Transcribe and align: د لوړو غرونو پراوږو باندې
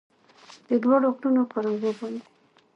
د 0.67 0.69
لوړو 0.83 1.09
غرونو 1.17 1.41
پراوږو 1.51 1.91
باندې 1.99 2.21